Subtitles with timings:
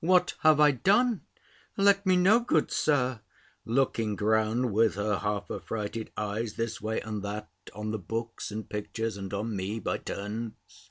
[0.00, 1.20] "What have I done?
[1.76, 3.20] Let me know, good Sir!"
[3.64, 8.68] looking round, with her half affrighted eyes, this way and that, on the books, and
[8.68, 10.90] pictures, and on me, by turns.